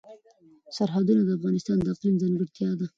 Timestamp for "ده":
2.79-2.85